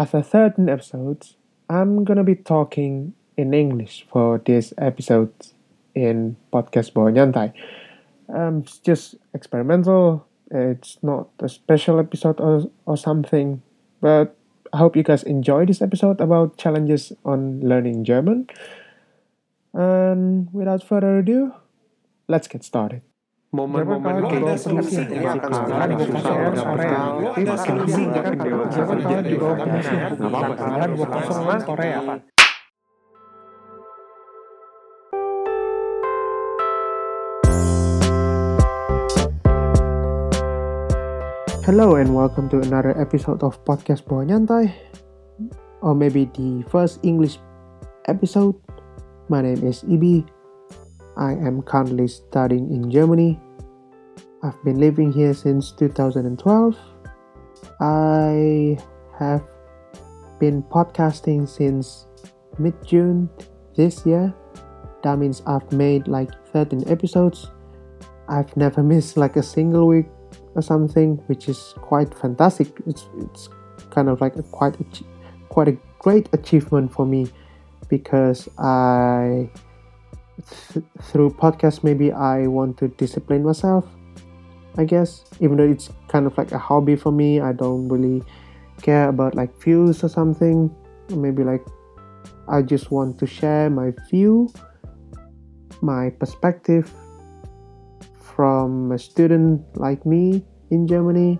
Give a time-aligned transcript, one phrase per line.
[0.00, 1.36] after 13 episodes,
[1.68, 5.30] I'm gonna be talking in English for this episode
[5.94, 7.52] in podcast Bawa Nyantai.
[8.32, 10.26] Um, it's just experimental.
[10.50, 13.60] It's not a special episode or, or something,
[14.00, 14.34] but
[14.72, 18.48] I hope you guys enjoy this episode about challenges on learning German.
[19.74, 21.52] And without further ado,
[22.26, 23.02] let's get started.
[23.50, 28.94] Momen-momen ada solusi yang akan sekarang susah orang Korea lo ada solusi kan dewa siapa
[28.94, 30.86] kerja di bawah komisi nggak apa-apa.
[30.94, 31.98] Dua kosong Korea
[41.66, 44.70] Hello and welcome to another episode of podcast Bawa Nyantai,
[45.82, 47.42] or maybe the first English
[48.06, 48.54] episode.
[49.26, 50.39] My name is Ibi.
[51.20, 53.38] I am currently studying in Germany.
[54.42, 56.74] I've been living here since 2012.
[57.78, 58.78] I
[59.18, 59.44] have
[60.38, 62.06] been podcasting since
[62.58, 63.28] mid June
[63.76, 64.32] this year.
[65.02, 67.50] That means I've made like 13 episodes.
[68.26, 70.06] I've never missed like a single week
[70.54, 72.68] or something, which is quite fantastic.
[72.86, 73.50] It's it's
[73.90, 74.74] kind of like a quite
[75.50, 77.26] quite a great achievement for me
[77.90, 79.50] because I
[80.72, 83.84] th- through podcast maybe I want to discipline myself.
[84.78, 88.22] I guess even though it's kind of like a hobby for me, I don't really
[88.82, 90.70] care about like views or something.
[91.10, 91.64] Maybe like
[92.48, 94.48] I just want to share my view,
[95.82, 96.90] my perspective
[98.20, 101.38] from a student like me in Germany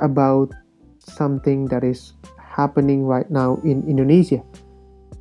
[0.00, 0.52] about
[0.98, 4.42] something that is happening right now in Indonesia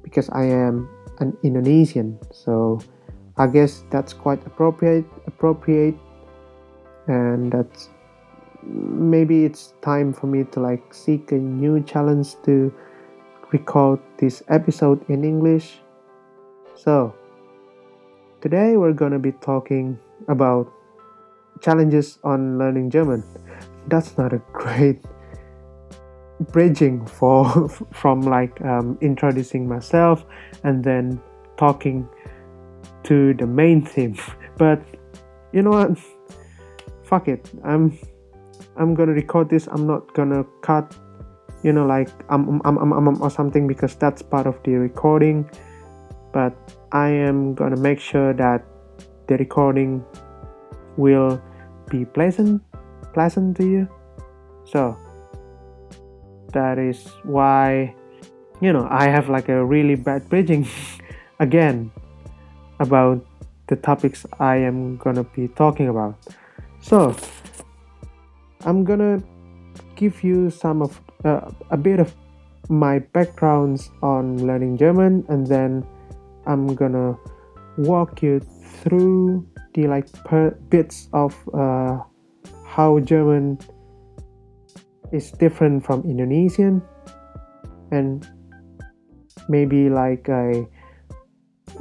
[0.01, 0.89] because I am
[1.19, 2.17] an Indonesian.
[2.31, 2.79] So
[3.37, 5.95] I guess that's quite appropriate appropriate.
[7.07, 7.89] And that's
[8.63, 12.73] maybe it's time for me to like seek a new challenge to
[13.51, 15.79] record this episode in English.
[16.75, 17.15] So
[18.41, 19.97] today we're gonna be talking
[20.27, 20.71] about
[21.61, 23.23] challenges on learning German.
[23.87, 24.99] That's not a great
[26.51, 30.25] bridging for from like um, introducing myself
[30.63, 31.21] and then
[31.57, 32.07] talking
[33.03, 34.17] to the main theme.
[34.57, 34.83] But
[35.53, 35.97] you know what?
[37.03, 37.49] Fuck it.
[37.63, 37.97] I'm
[38.75, 39.67] I'm gonna record this.
[39.71, 40.95] I'm not gonna cut.
[41.63, 45.49] You know, like I'm I'm I'm, I'm or something because that's part of the recording.
[46.33, 46.53] But
[46.91, 48.65] I am gonna make sure that
[49.27, 50.03] the recording
[50.97, 51.41] will
[51.89, 52.61] be pleasant
[53.13, 53.87] pleasant to you
[54.65, 54.97] so
[56.53, 57.93] that is why
[58.61, 60.67] you know i have like a really bad bridging
[61.39, 61.91] again
[62.79, 63.23] about
[63.67, 66.15] the topics i am gonna be talking about.
[66.81, 67.15] So
[68.65, 69.21] i'm gonna
[69.95, 72.15] give you some of uh, a bit of
[72.69, 75.85] my backgrounds on learning german and then
[76.45, 77.17] i'm gonna
[77.77, 78.39] walk you
[78.81, 81.99] through the like per bits of uh,
[82.65, 83.59] how German
[85.11, 86.81] is different from Indonesian
[87.91, 88.27] and
[89.47, 90.67] maybe like a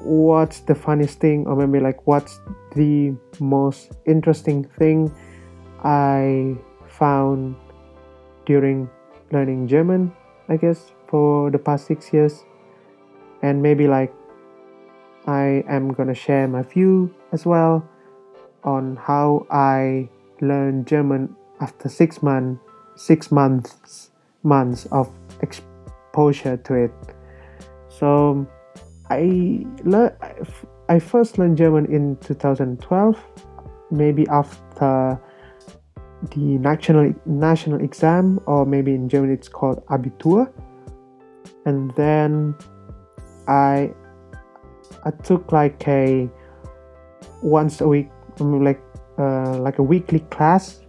[0.02, 2.40] what's the funniest thing or maybe like what's
[2.74, 5.12] the most interesting thing
[5.84, 6.56] I
[6.86, 7.56] found
[8.46, 8.88] during
[9.32, 10.12] learning German
[10.48, 12.44] I guess for the past six years.
[13.42, 14.12] And maybe like
[15.26, 17.86] I am gonna share my view as well
[18.64, 20.08] on how I
[20.40, 22.60] learned German after six months
[22.98, 24.10] six months
[24.42, 25.08] months of
[25.40, 26.92] exposure to it.
[27.88, 28.46] So
[29.08, 30.16] I learned
[30.88, 33.16] I first learned German in 2012,
[33.90, 35.20] maybe after
[36.30, 40.50] the national national exam, or maybe in German it's called Abitur,
[41.66, 42.54] and then
[43.46, 43.92] I
[45.04, 46.28] I took like a
[47.42, 48.10] once a week,
[48.40, 48.82] like
[49.18, 50.80] uh, like a weekly class,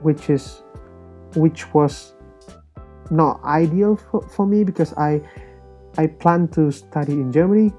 [0.00, 0.61] which is
[1.34, 2.14] which was
[3.10, 5.20] not ideal for, for me because I
[5.98, 7.72] I planned to study in Germany.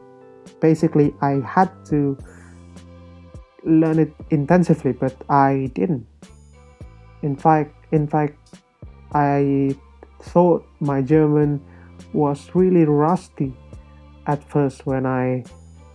[0.59, 2.17] Basically, I had to
[3.65, 6.05] learn it intensively, but I didn't.
[7.23, 8.37] In fact, in fact,
[9.13, 9.75] I
[10.21, 11.61] thought my German
[12.13, 13.53] was really rusty
[14.27, 15.43] at first when I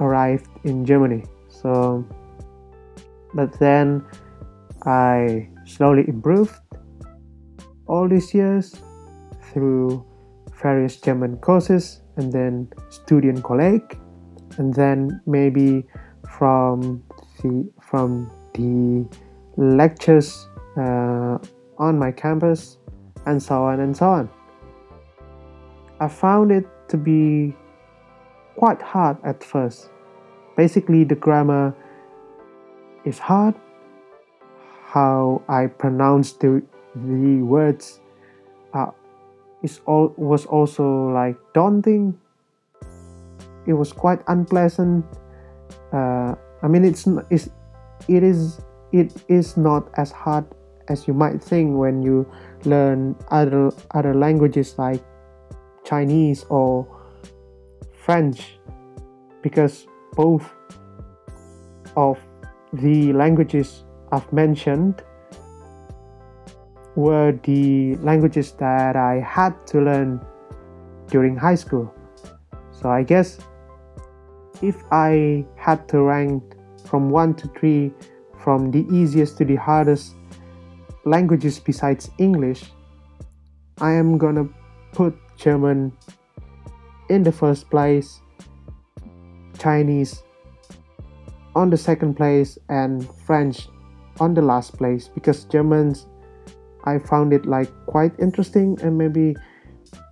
[0.01, 1.25] arrived in Germany.
[1.49, 2.05] So,
[3.35, 4.05] but then
[4.83, 6.55] I slowly improved
[7.89, 8.75] all these years
[9.53, 10.05] through
[10.63, 13.99] various German courses and then student colleague
[14.59, 15.87] and then maybe
[16.31, 17.03] from
[17.43, 19.07] the from the
[19.57, 21.39] lectures uh,
[21.79, 22.79] on my campus
[23.27, 24.31] and so on and so on
[26.01, 27.57] I found it to be
[28.57, 29.91] quite hard at first.
[30.57, 31.75] Basically, the grammar
[33.05, 33.55] is hard.
[34.87, 36.63] How I pronounce the
[36.95, 38.01] the words
[38.75, 38.91] uh,
[39.63, 42.19] is all was also like daunting.
[43.67, 45.05] It was quite unpleasant.
[45.93, 47.51] Uh, I mean, it's it's
[48.09, 48.61] it is
[48.93, 50.45] it is not as hard
[50.89, 52.27] as you might think when you
[52.65, 55.05] learn other other languages like
[55.85, 56.87] Chinese or
[57.93, 58.59] French
[59.43, 59.87] because
[60.17, 60.45] both
[61.97, 62.19] of
[62.73, 65.03] the languages I've mentioned
[66.99, 70.21] were the languages that I had to learn
[71.07, 71.95] during high school.
[72.73, 73.39] So I guess
[74.63, 76.43] if I had to rank
[76.85, 77.95] from 1 to 3
[78.43, 80.17] from the easiest to the hardest
[81.05, 82.65] languages besides English,
[83.81, 84.49] I am gonna
[84.91, 85.93] put German
[87.09, 88.21] in the first place,
[89.57, 90.25] Chinese
[91.55, 93.69] on the second place, and French
[94.19, 96.09] on the last place because Germans
[96.89, 99.37] I found it like quite interesting and maybe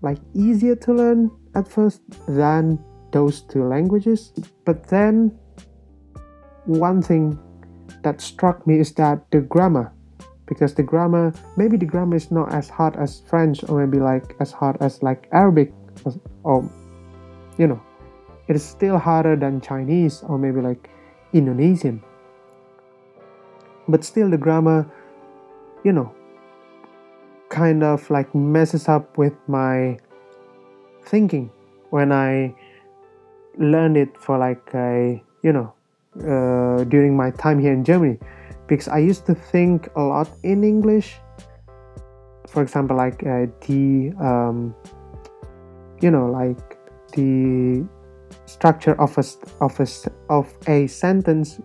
[0.02, 2.78] like easier to learn at first than
[3.12, 4.32] those two languages.
[4.64, 5.32] But then
[6.66, 7.38] one thing
[8.02, 9.92] that struck me is that the grammar
[10.46, 14.36] because the grammar maybe the grammar is not as hard as french or maybe like
[14.40, 15.72] as hard as like arabic
[16.04, 16.14] or,
[16.44, 16.70] or
[17.58, 17.80] you know
[18.48, 20.90] it is still harder than chinese or maybe like
[21.32, 22.02] indonesian
[23.88, 24.86] but still the grammar
[25.84, 26.14] you know
[27.56, 29.96] kind of like messes up with my
[31.04, 31.50] thinking
[31.90, 32.52] when i
[33.58, 35.72] learned it for like a you know
[36.32, 38.18] uh, during my time here in germany
[38.66, 41.16] because I used to think a lot in English.
[42.48, 44.74] For example, like uh, the um,
[46.00, 46.78] you know like
[47.14, 47.86] the
[48.46, 49.24] structure of a
[49.60, 49.86] of a
[50.28, 51.60] of a sentence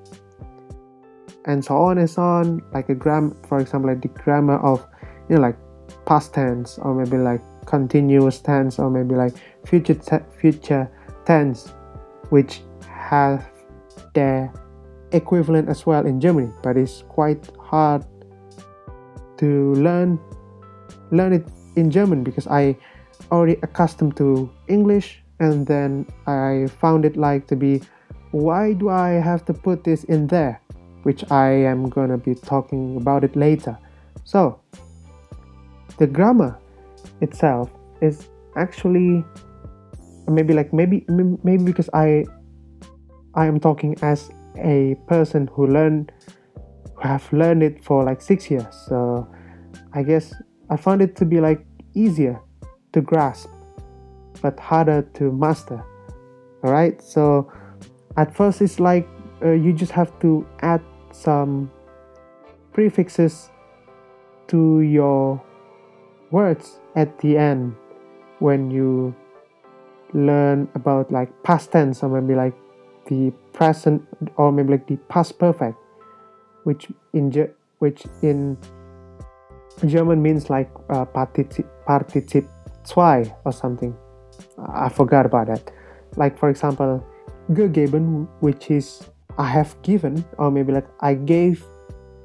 [1.45, 4.85] and so on and so on like a gram for example like the grammar of
[5.27, 5.57] you know like
[6.05, 9.33] past tense or maybe like continuous tense or maybe like
[9.65, 10.89] future te- future
[11.25, 11.73] tense
[12.29, 13.49] which have
[14.13, 14.51] their
[15.11, 18.05] equivalent as well in Germany, but it's quite hard
[19.37, 20.19] to learn
[21.11, 21.45] learn it
[21.75, 22.77] in German because I
[23.31, 27.81] already accustomed to English and then I found it like to be
[28.31, 30.61] why do I have to put this in there?
[31.03, 33.77] Which I am gonna be talking about it later.
[34.23, 34.59] So
[36.01, 36.57] the grammar
[37.21, 37.69] itself
[38.01, 39.23] is actually
[40.27, 41.05] maybe like maybe
[41.43, 42.25] maybe because I
[43.35, 46.11] I am talking as a person who learned
[46.95, 48.65] who have learned it for like six years.
[48.87, 49.27] So
[49.93, 50.33] i guess
[50.69, 52.39] i found it to be like easier
[52.93, 53.49] to grasp
[54.41, 55.85] but harder to master.
[56.63, 57.51] All right so
[58.17, 59.07] at first it's like
[59.43, 60.81] uh, you just have to add
[61.11, 61.69] some
[62.73, 63.51] prefixes
[64.47, 65.41] to your
[66.31, 67.75] words at the end
[68.39, 69.13] when you
[70.13, 72.55] learn about like past tense or maybe like
[73.07, 74.03] the present
[74.37, 75.77] or maybe like the past perfect
[76.63, 77.31] which in
[77.79, 78.57] which in
[79.85, 82.47] German means like uh, Partizip Partizip
[82.83, 83.95] zwei or something.
[84.73, 85.71] I forgot about that.
[86.17, 87.03] Like for example
[87.51, 89.03] gegeben which is
[89.37, 91.63] I have given or maybe like I gave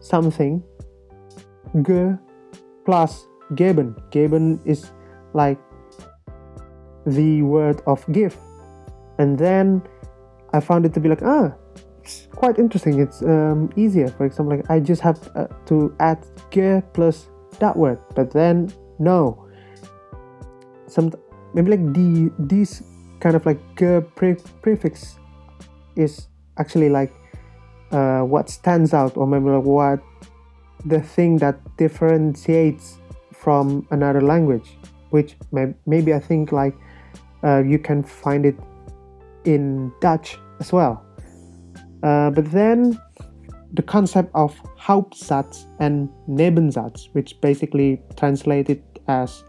[0.00, 0.62] something
[1.82, 2.18] ge
[2.84, 4.92] plus geben geben is
[5.34, 5.58] like
[7.06, 8.36] the word of give
[9.18, 9.82] and then
[10.52, 11.52] I found it to be like ah
[12.06, 13.00] it's quite interesting.
[13.00, 14.08] It's um, easier.
[14.08, 16.24] For example like I just have uh, to add
[16.54, 17.26] ge plus
[17.58, 17.98] that word.
[18.14, 19.48] But then no.
[20.86, 21.10] Some
[21.52, 22.82] maybe like the this
[23.18, 25.18] kind of like ge pre- prefix
[25.96, 27.12] is actually like
[27.90, 30.00] uh, what stands out or maybe like what
[30.84, 32.98] the thing that differentiates
[33.40, 34.76] from another language
[35.10, 36.74] which may, maybe i think like
[37.44, 38.56] uh, you can find it
[39.44, 41.04] in dutch as well.
[42.02, 42.98] Uh, but then
[43.72, 49.44] the concept of Hauptsatz and Nebensatz, which basically translated as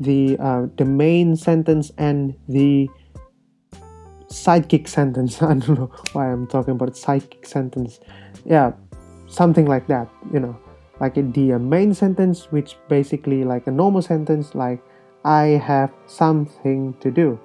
[0.00, 2.88] the uh, the main sentence and the
[4.28, 5.40] sidekick sentence.
[5.42, 8.00] I don't know why I'm talking about sidekick sentence.
[8.44, 8.72] Yeah,
[9.28, 10.08] something like that.
[10.32, 10.58] You know,
[11.00, 14.82] like the main sentence, which basically like a normal sentence, like
[15.24, 17.38] I have something to do.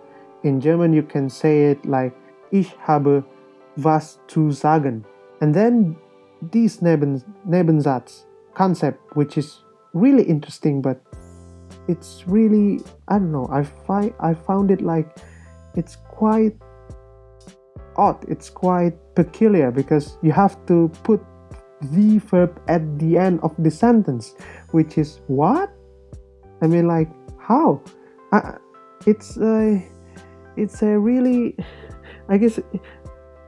[0.44, 2.14] In German, you can say it like
[2.52, 3.24] Ich habe
[3.78, 5.06] was zu sagen.
[5.42, 5.96] And then
[6.42, 9.64] this Neben, Nebensatz concept, which is
[9.94, 11.02] really interesting, but
[11.88, 13.48] it's really I don't know.
[13.52, 15.18] I find I found it like
[15.76, 16.56] it's quite
[17.98, 18.24] odd.
[18.28, 21.22] It's quite peculiar because you have to put
[21.82, 24.36] the verb at the end of the sentence,
[24.72, 25.72] which is what?
[26.62, 27.10] I mean, like
[27.40, 27.82] how?
[29.08, 29.82] It's a
[30.58, 31.56] it's a really
[32.28, 32.60] I guess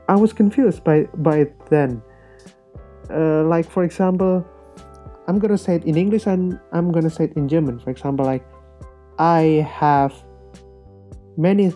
[0.08, 2.02] I was confused by by it then.
[3.10, 4.44] Uh, like for example,
[5.28, 7.78] I'm gonna say it in English and I'm gonna say it in German.
[7.80, 8.44] For example, like
[9.18, 10.14] I have
[11.36, 11.72] many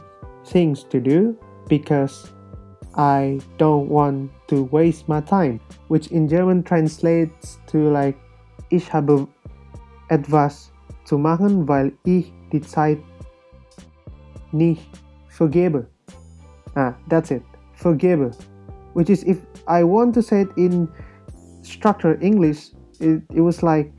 [0.47, 2.33] things to do because
[2.97, 8.17] I don't want to waste my time, which in German translates to like
[8.71, 9.29] ich habe
[10.09, 10.73] etwas
[11.05, 12.99] zu machen, weil ich die Zeit
[14.53, 14.89] nicht
[15.29, 15.87] vergebe.
[16.75, 17.43] Ah, that's it.
[17.75, 18.31] Vergebe.
[18.95, 20.89] Which is if I want to say it in
[21.63, 23.93] structured English, it, it was like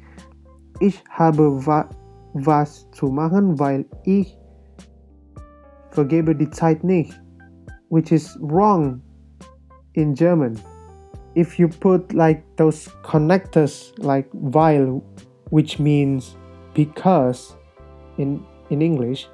[0.80, 1.88] ich habe wa
[2.34, 4.38] was zu machen, weil ich
[5.92, 7.20] vergebe die Zeit nicht,
[7.90, 9.02] which is wrong
[9.96, 10.60] in German.
[11.36, 15.04] If you put like those connectors like weil,
[15.50, 16.36] which means
[16.74, 17.56] because
[18.18, 19.28] in in English,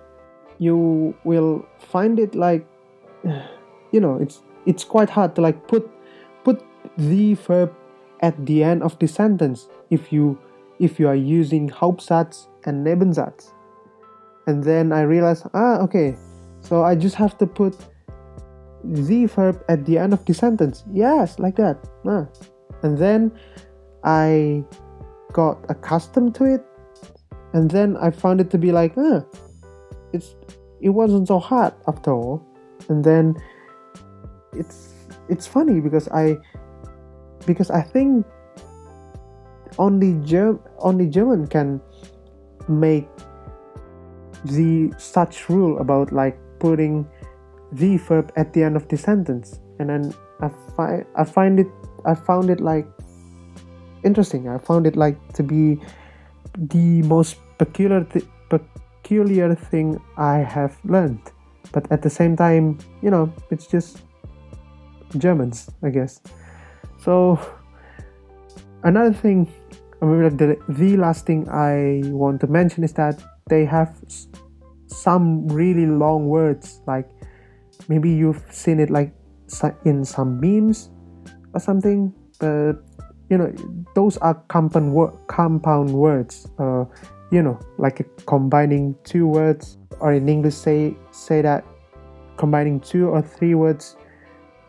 [0.60, 2.68] you will find it like
[3.92, 5.90] you know it's it's quite hard to like put
[6.44, 6.64] put
[6.98, 7.74] the verb
[8.22, 10.38] at the end of the sentence if you
[10.80, 13.52] if you are using Hauptsatz and Nebensatz.
[14.48, 16.18] And then I realized, ah, okay,
[16.60, 17.78] so I just have to put
[18.84, 20.84] the verb at the end of the sentence.
[20.92, 21.78] Yes, like that.
[22.06, 22.28] Ah.
[22.84, 23.32] And then
[24.04, 24.64] I
[25.32, 26.66] got accustomed to it,
[27.54, 29.24] and then I found it to be like, ah,
[30.12, 30.36] it's
[30.82, 32.44] it wasn't so hard after all.
[32.90, 33.36] And then
[34.52, 34.94] it's
[35.30, 36.38] it's funny because I
[37.46, 38.26] because I think
[39.80, 41.82] only Germ only German can
[42.68, 43.08] make
[44.46, 47.08] the such rule about like putting
[47.74, 49.60] the verb at the end of the sentence.
[49.80, 51.68] And then I find I find it
[52.06, 52.88] I found it like
[54.04, 54.48] interesting.
[54.48, 55.80] I found it like to be
[56.58, 61.32] the most peculiar th- peculiar thing I have learned.
[61.72, 64.02] But at the same time you know it's just
[65.18, 66.22] Germans I guess.
[67.00, 67.40] So
[68.84, 69.48] another thing
[70.02, 73.96] i the, the last thing I want to mention is that they have
[74.88, 77.10] some really long words like
[77.88, 79.14] maybe you've seen it like
[79.86, 80.90] in some memes
[81.54, 82.74] or something but
[83.30, 83.54] you know
[83.96, 84.96] those are compound
[85.28, 86.86] compound words uh,
[87.32, 91.64] you know like combining two words or in english say say that
[92.38, 93.96] combining two or three words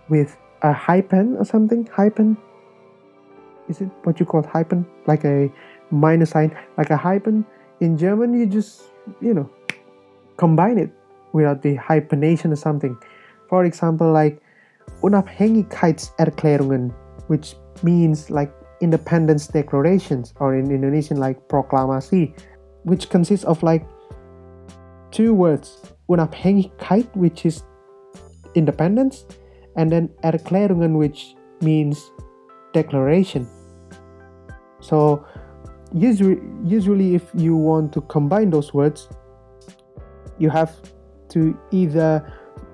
[0.09, 2.37] with a hyphen or something hyphen.
[3.69, 4.87] Is it what you call hyphen?
[5.07, 5.53] Like a
[5.91, 7.45] minus sign like a hyphen.
[7.81, 8.85] In german you just
[9.21, 9.51] you know
[10.37, 10.91] combine it
[11.35, 12.97] without the hyphenation or something.
[13.51, 14.41] For example like
[15.03, 16.95] unabhängigkeitserklärungen
[17.27, 22.33] which means like independence declarations or in indonesian like proklamasi
[22.85, 23.85] which consists of like
[25.11, 27.63] two words unabhängigkeit which is
[28.55, 29.27] independence
[29.77, 32.13] and then erklärungen which means
[32.73, 33.49] declaration.
[34.81, 35.25] So
[35.93, 39.09] usually usually if you want to combine those words
[40.39, 40.75] you have
[41.35, 42.25] to either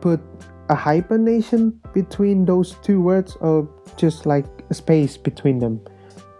[0.00, 0.20] put
[0.68, 5.80] a hyphenation between those two words or just like a space between them.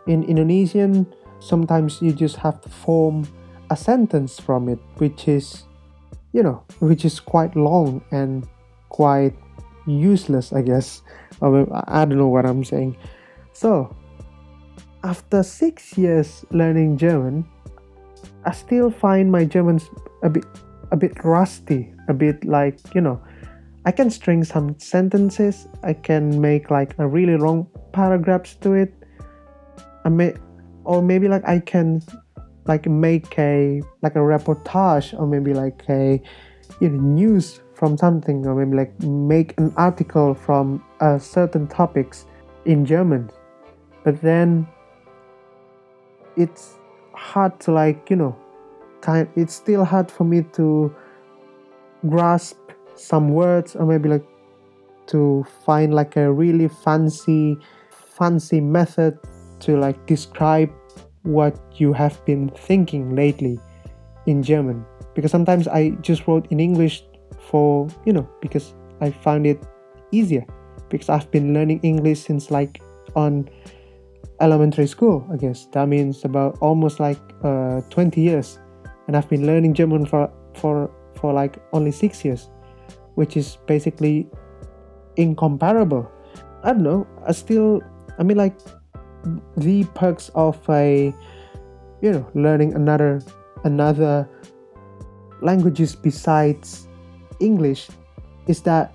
[0.07, 1.07] In indonesian
[1.41, 3.27] sometimes you just have to form
[3.71, 5.65] a sentence from it which is
[6.33, 8.47] you know which is quite long and
[8.89, 9.35] quite
[9.87, 11.03] useless i guess.
[11.41, 12.97] I don't know what i'm saying.
[13.53, 13.97] So
[15.03, 17.49] after six years learning German,
[18.45, 19.89] I still find my German's
[20.23, 20.45] a bit
[20.91, 23.21] a bit rusty, a bit like you know,
[23.85, 28.93] I can string some sentences, I can make like a really long paragraphs to it.
[30.05, 30.35] I may
[30.85, 32.03] or maybe like I can
[32.67, 36.21] like make a like a reportage or maybe like a
[36.81, 42.27] you know, news from something or maybe like make an article from a certain topics
[42.67, 43.31] in German.
[44.05, 44.67] But then
[46.37, 46.77] it's
[47.15, 48.37] hard to like you know
[49.01, 50.95] kind it's still hard for me to
[52.09, 52.59] grasp
[52.95, 54.25] some words or maybe like
[55.07, 57.57] to find like a really fancy
[57.91, 59.19] fancy method
[59.59, 60.71] to like describe
[61.23, 63.59] what you have been thinking lately
[64.27, 67.05] in German because sometimes I just wrote in English
[67.51, 69.63] for you know because I found it
[70.13, 70.45] easier
[70.89, 72.81] because I've been learning English since like
[73.15, 73.49] on
[74.41, 75.67] elementary school, I guess.
[75.73, 78.59] That means about almost like uh, 20 years.
[79.11, 80.89] And I've been learning German for for
[81.19, 82.49] for like only six years,
[83.17, 84.31] which is basically
[85.17, 86.07] incomparable.
[86.63, 87.09] I don't know.
[87.27, 87.83] I still,
[88.21, 88.55] I mean, like
[89.57, 91.13] the perks of a,
[92.01, 93.21] you know, learning another
[93.65, 94.31] another
[95.43, 96.87] languages besides
[97.41, 97.91] English
[98.47, 98.95] is that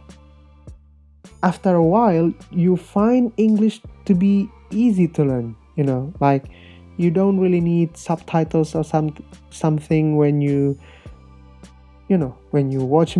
[1.43, 5.57] after a while you find English to be easy to learn.
[5.75, 6.45] You know, like
[6.97, 9.13] you don't really need subtitles or some
[9.49, 10.77] something when you
[12.07, 13.19] you know when you watch a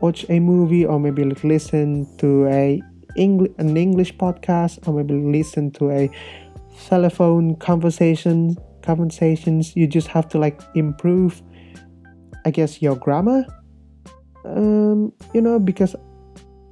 [0.00, 2.80] watch a movie or maybe listen to a
[3.16, 6.10] English an English podcast or maybe listen to a
[6.86, 11.42] telephone conversation conversations you just have to like improve
[12.44, 13.46] I guess your grammar.
[14.44, 15.94] Um you know because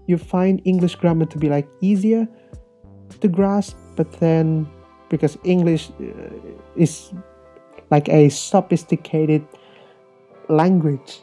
[0.07, 2.27] you find English grammar to be like easier
[3.21, 4.67] to grasp but then
[5.11, 6.31] because English uh,
[6.77, 7.13] is
[7.91, 9.45] like a sophisticated
[10.49, 11.21] language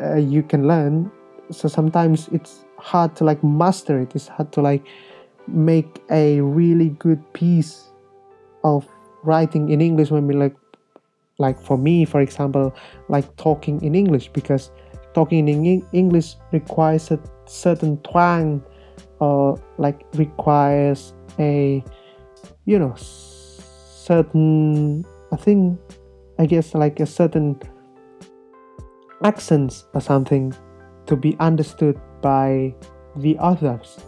[0.00, 1.10] uh, you can learn.
[1.50, 4.14] So sometimes it's hard to like master it.
[4.14, 4.86] It's hard to like
[5.48, 7.90] make a really good piece
[8.62, 8.86] of
[9.22, 10.56] writing in english when we like
[11.38, 12.74] like for me for example
[13.08, 14.70] like talking in english because
[15.14, 18.62] talking in english requires a certain twang
[19.20, 21.82] or like requires a
[22.64, 25.78] you know certain i think
[26.38, 27.58] i guess like a certain
[29.24, 30.54] accents or something
[31.06, 32.74] to be understood by
[33.16, 33.98] the others.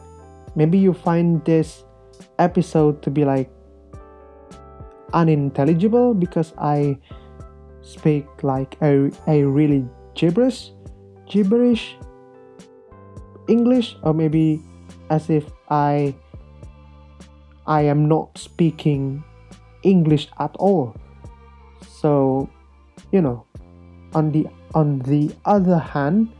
[0.54, 1.84] Maybe you find this
[2.38, 3.50] episode to be like
[5.12, 6.98] unintelligible because I
[7.82, 9.84] speak like a, a really
[10.14, 10.72] gibberish
[11.28, 11.96] gibberish
[13.48, 14.62] English or maybe
[15.10, 16.14] as if I
[17.66, 19.22] I am not speaking
[19.82, 20.94] English at all.
[21.86, 22.48] So,
[23.12, 23.46] you know,
[24.14, 26.32] on the on the other hand,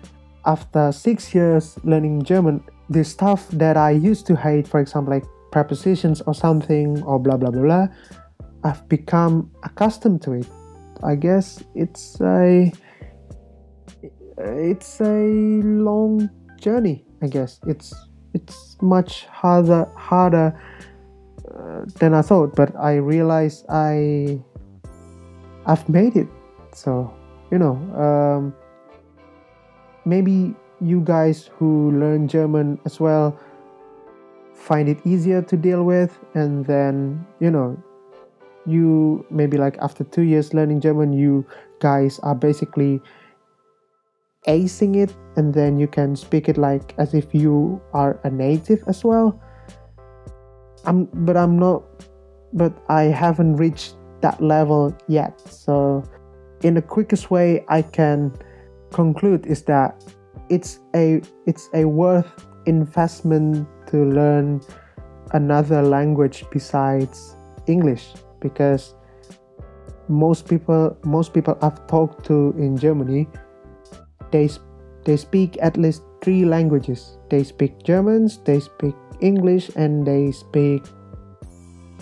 [0.45, 5.24] after six years learning German, the stuff that I used to hate, for example, like
[5.53, 7.87] prepositions or something or blah blah blah blah,
[8.64, 10.48] I've become accustomed to it.
[11.03, 12.72] I guess it's a
[14.38, 16.29] it's a long
[16.61, 17.05] journey.
[17.22, 17.94] I guess it's
[18.35, 20.59] it's much harder harder
[21.99, 24.40] than I thought, but I realized I
[25.66, 26.29] I've made it.
[26.73, 27.12] So
[27.51, 28.55] you know um,
[30.05, 33.38] maybe you guys who learn german as well
[34.55, 37.77] find it easier to deal with and then you know
[38.66, 41.47] you maybe like after two years learning german you
[41.81, 43.01] guys are basically
[44.49, 48.83] acing it and then you can speak it like as if you are a native
[48.87, 49.40] as well
[50.87, 51.85] i'm but i'm not
[52.53, 55.40] but i haven't reached that level yet.
[55.40, 56.03] So
[56.62, 58.33] in the quickest way I can
[58.92, 60.03] conclude is that
[60.49, 64.61] it's a it's a worth investment to learn
[65.33, 68.94] another language besides English because
[70.09, 73.29] most people most people I've talked to in Germany
[74.31, 74.49] they
[75.05, 80.82] they speak at least three languages they speak Germans they speak English and they speak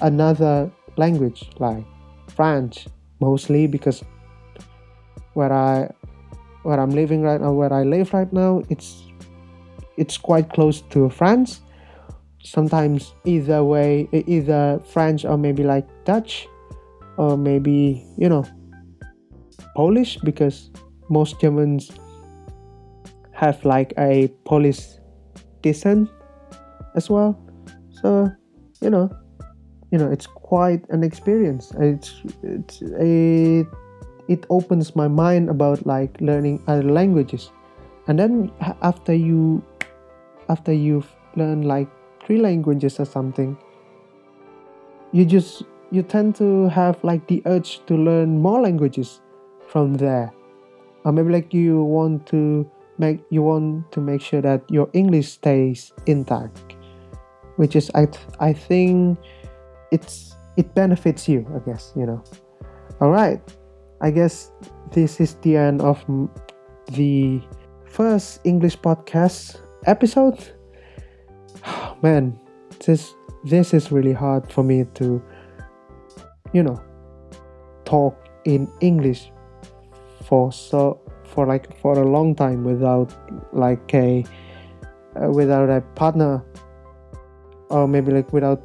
[0.02, 1.84] another language like
[2.28, 2.86] French
[3.20, 4.02] mostly because
[5.34, 5.90] where I
[6.64, 9.04] where I'm living right now, where I live right now, it's
[9.96, 11.60] it's quite close to France.
[12.42, 16.48] Sometimes either way, either French or maybe like Dutch,
[17.16, 18.44] or maybe you know
[19.76, 20.70] Polish because
[21.08, 21.90] most Germans
[23.32, 24.80] have like a Polish
[25.64, 26.12] descent
[26.94, 27.32] as well.
[27.90, 28.30] So
[28.84, 29.08] you know,
[29.90, 31.72] you know, it's quite an experience.
[31.80, 33.64] It's it's a
[34.28, 37.50] it opens my mind about like learning other languages
[38.06, 38.50] and then
[38.82, 39.62] after you
[40.48, 41.88] after you've learned like
[42.24, 43.56] three languages or something
[45.12, 49.20] you just you tend to have like the urge to learn more languages
[49.68, 50.32] from there
[51.04, 55.32] or maybe like you want to make you want to make sure that your english
[55.32, 56.76] stays intact
[57.56, 59.18] which is i th- i think
[59.90, 62.22] it's it benefits you i guess you know
[63.00, 63.40] all right
[64.04, 64.50] I guess
[64.92, 66.04] this is the end of
[66.92, 67.40] the
[67.86, 70.36] first English podcast episode.
[72.02, 72.38] Man,
[72.84, 75.22] this this is really hard for me to
[76.52, 76.80] you know
[77.86, 79.32] talk in English
[80.24, 81.00] for so
[81.34, 83.12] for like for a long time without
[83.52, 84.24] like a
[85.16, 86.42] uh, without a partner
[87.70, 88.62] or maybe like without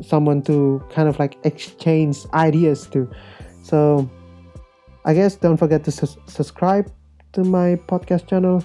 [0.00, 3.08] someone to kind of like exchange ideas to
[3.62, 4.08] so
[5.04, 6.90] I guess don't forget to su- subscribe
[7.34, 8.64] to my podcast channel.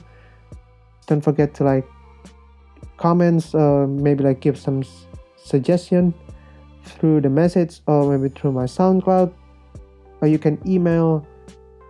[1.07, 1.85] Don't forget to like
[2.97, 5.05] comments or maybe like give some s-
[5.35, 6.13] suggestion
[6.83, 9.33] through the message or maybe through my SoundCloud.
[10.21, 11.27] Or you can email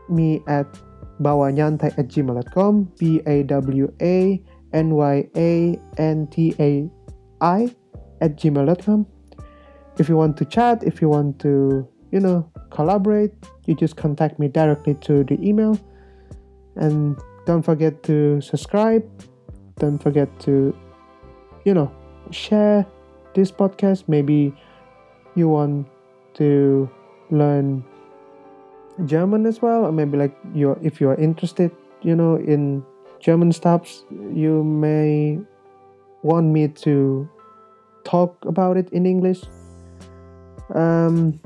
[0.08, 0.66] me at
[1.22, 4.42] bawanyantai at gmail.com b a w a
[4.74, 6.90] n y a n t a
[7.42, 7.76] i
[8.22, 9.06] at gmail.com
[9.98, 13.34] if you want to chat if you want to you know collaborate
[13.70, 15.78] you just contact me directly to the email.
[16.76, 19.06] And don't forget to subscribe.
[19.78, 20.76] Don't forget to
[21.66, 21.92] you know
[22.32, 22.86] share
[23.36, 24.06] this podcast.
[24.08, 24.54] Maybe
[25.36, 25.88] you want
[26.34, 26.90] to
[27.30, 27.86] learn
[29.06, 32.84] german as well or maybe like you're if you're interested you know in
[33.20, 35.40] german stuffs you may
[36.24, 37.28] want me to
[38.04, 39.42] talk about it in english.
[40.76, 41.40] Um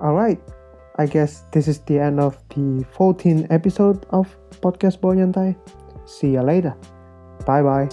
[0.00, 0.40] all right.
[0.98, 4.26] I guess this is the end of the 14th episode of
[4.60, 5.56] podcast Bawa Nyantai.
[6.06, 6.74] see you later.
[7.46, 7.88] Bye bye